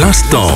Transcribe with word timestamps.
L'instant. 0.00 0.48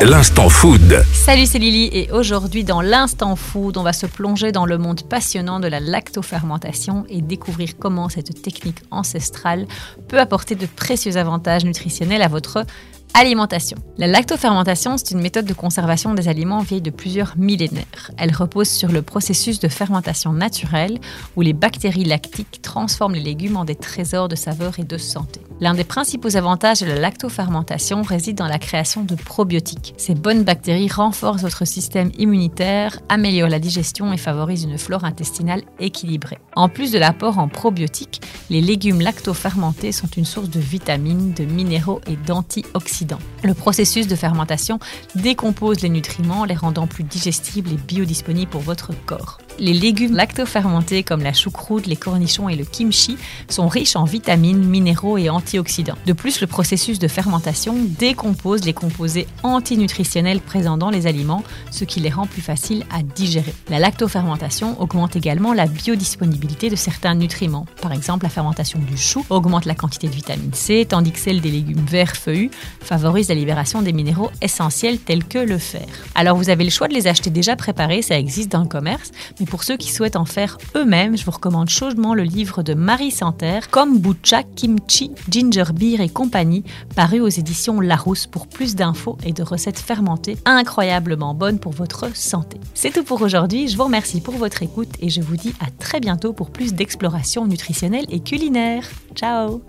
L'instant 0.00 0.48
food. 0.48 1.04
Salut, 1.12 1.44
c'est 1.44 1.58
Lily 1.58 1.90
et 1.92 2.10
aujourd'hui 2.12 2.64
dans 2.64 2.80
l'instant 2.80 3.36
food, 3.36 3.76
on 3.76 3.82
va 3.82 3.92
se 3.92 4.06
plonger 4.06 4.52
dans 4.52 4.64
le 4.64 4.78
monde 4.78 5.02
passionnant 5.02 5.60
de 5.60 5.68
la 5.68 5.80
lactofermentation 5.80 7.04
et 7.10 7.20
découvrir 7.20 7.76
comment 7.78 8.08
cette 8.08 8.40
technique 8.40 8.78
ancestrale 8.90 9.66
peut 10.08 10.18
apporter 10.18 10.54
de 10.54 10.64
précieux 10.64 11.18
avantages 11.18 11.66
nutritionnels 11.66 12.22
à 12.22 12.28
votre 12.28 12.64
Alimentation. 13.12 13.76
La 13.98 14.06
lactofermentation, 14.06 14.96
c'est 14.96 15.10
une 15.10 15.20
méthode 15.20 15.44
de 15.44 15.52
conservation 15.52 16.14
des 16.14 16.28
aliments 16.28 16.60
vieille 16.60 16.80
de 16.80 16.90
plusieurs 16.90 17.36
millénaires. 17.36 18.12
Elle 18.16 18.32
repose 18.32 18.68
sur 18.68 18.92
le 18.92 19.02
processus 19.02 19.58
de 19.58 19.66
fermentation 19.66 20.32
naturelle 20.32 20.98
où 21.34 21.42
les 21.42 21.52
bactéries 21.52 22.04
lactiques 22.04 22.62
transforment 22.62 23.14
les 23.14 23.20
légumes 23.20 23.56
en 23.56 23.64
des 23.64 23.74
trésors 23.74 24.28
de 24.28 24.36
saveur 24.36 24.78
et 24.78 24.84
de 24.84 24.96
santé. 24.96 25.40
L'un 25.60 25.74
des 25.74 25.84
principaux 25.84 26.36
avantages 26.36 26.80
de 26.80 26.86
la 26.86 26.94
lactofermentation 26.94 28.00
réside 28.00 28.36
dans 28.36 28.46
la 28.46 28.58
création 28.58 29.04
de 29.04 29.14
probiotiques. 29.14 29.92
Ces 29.98 30.14
bonnes 30.14 30.42
bactéries 30.42 30.88
renforcent 30.88 31.42
votre 31.42 31.66
système 31.66 32.10
immunitaire, 32.16 32.98
améliorent 33.10 33.50
la 33.50 33.58
digestion 33.58 34.10
et 34.12 34.16
favorisent 34.16 34.64
une 34.64 34.78
flore 34.78 35.04
intestinale 35.04 35.62
équilibrée. 35.78 36.38
En 36.56 36.70
plus 36.70 36.92
de 36.92 36.98
l'apport 36.98 37.38
en 37.38 37.48
probiotiques, 37.48 38.22
les 38.48 38.62
légumes 38.62 39.02
lactofermentés 39.02 39.92
sont 39.92 40.08
une 40.08 40.24
source 40.24 40.48
de 40.48 40.60
vitamines, 40.60 41.34
de 41.34 41.44
minéraux 41.44 42.00
et 42.06 42.16
d'antioxydants 42.16 43.18
le 43.42 43.54
processus 43.54 44.06
de 44.06 44.16
fermentation 44.16 44.78
décompose 45.14 45.80
les 45.80 45.88
nutriments, 45.88 46.44
les 46.44 46.54
rendant 46.54 46.86
plus 46.86 47.04
digestibles 47.04 47.70
et 47.72 47.76
biodisponibles 47.76 48.50
pour 48.50 48.60
votre 48.60 48.92
corps. 49.06 49.38
Les 49.60 49.74
légumes 49.74 50.16
lactofermentés 50.16 51.02
comme 51.02 51.22
la 51.22 51.34
choucroute, 51.34 51.86
les 51.86 51.94
cornichons 51.94 52.48
et 52.48 52.56
le 52.56 52.64
kimchi 52.64 53.18
sont 53.50 53.68
riches 53.68 53.94
en 53.94 54.04
vitamines, 54.04 54.64
minéraux 54.64 55.18
et 55.18 55.28
antioxydants. 55.28 55.98
De 56.06 56.14
plus, 56.14 56.40
le 56.40 56.46
processus 56.46 56.98
de 56.98 57.08
fermentation 57.08 57.76
décompose 57.98 58.64
les 58.64 58.72
composés 58.72 59.26
antinutritionnels 59.42 60.40
présents 60.40 60.78
dans 60.78 60.88
les 60.88 61.06
aliments, 61.06 61.44
ce 61.70 61.84
qui 61.84 62.00
les 62.00 62.08
rend 62.08 62.26
plus 62.26 62.40
faciles 62.40 62.86
à 62.90 63.02
digérer. 63.02 63.52
La 63.68 63.78
lactofermentation 63.78 64.80
augmente 64.80 65.14
également 65.14 65.52
la 65.52 65.66
biodisponibilité 65.66 66.70
de 66.70 66.76
certains 66.76 67.14
nutriments. 67.14 67.66
Par 67.82 67.92
exemple, 67.92 68.24
la 68.24 68.30
fermentation 68.30 68.78
du 68.78 68.96
chou 68.96 69.26
augmente 69.28 69.66
la 69.66 69.74
quantité 69.74 70.08
de 70.08 70.14
vitamine 70.14 70.54
C, 70.54 70.86
tandis 70.88 71.12
que 71.12 71.18
celle 71.18 71.42
des 71.42 71.50
légumes 71.50 71.84
verts 71.84 72.16
feuillus 72.16 72.50
favorise 72.80 73.28
la 73.28 73.34
libération 73.34 73.82
des 73.82 73.92
minéraux 73.92 74.30
essentiels 74.40 74.98
tels 74.98 75.24
que 75.24 75.38
le 75.38 75.58
fer. 75.58 75.86
Alors 76.14 76.38
vous 76.38 76.48
avez 76.48 76.64
le 76.64 76.70
choix 76.70 76.88
de 76.88 76.94
les 76.94 77.06
acheter 77.08 77.28
déjà 77.28 77.56
préparés, 77.56 78.00
ça 78.00 78.18
existe 78.18 78.50
dans 78.50 78.62
le 78.62 78.68
commerce, 78.68 79.10
pour 79.50 79.64
ceux 79.64 79.76
qui 79.76 79.92
souhaitent 79.92 80.16
en 80.16 80.24
faire 80.24 80.56
eux-mêmes, 80.76 81.16
je 81.16 81.24
vous 81.24 81.32
recommande 81.32 81.68
chaudement 81.68 82.14
le 82.14 82.22
livre 82.22 82.62
de 82.62 82.72
Marie 82.72 83.10
Santerre, 83.10 83.68
Kombucha, 83.68 84.44
Kimchi, 84.44 85.10
Ginger 85.28 85.72
Beer 85.74 86.00
et 86.00 86.08
compagnie, 86.08 86.64
paru 86.94 87.20
aux 87.20 87.28
éditions 87.28 87.80
Larousse 87.80 88.26
pour 88.26 88.46
plus 88.46 88.76
d'infos 88.76 89.18
et 89.24 89.32
de 89.32 89.42
recettes 89.42 89.80
fermentées 89.80 90.38
incroyablement 90.46 91.34
bonnes 91.34 91.58
pour 91.58 91.72
votre 91.72 92.16
santé. 92.16 92.58
C'est 92.74 92.92
tout 92.92 93.04
pour 93.04 93.20
aujourd'hui, 93.22 93.68
je 93.68 93.76
vous 93.76 93.84
remercie 93.84 94.20
pour 94.20 94.34
votre 94.34 94.62
écoute 94.62 94.94
et 95.00 95.10
je 95.10 95.20
vous 95.20 95.36
dis 95.36 95.54
à 95.60 95.66
très 95.78 95.98
bientôt 95.98 96.32
pour 96.32 96.50
plus 96.50 96.72
d'exploration 96.72 97.46
nutritionnelle 97.46 98.06
et 98.08 98.20
culinaire. 98.20 98.88
Ciao 99.14 99.60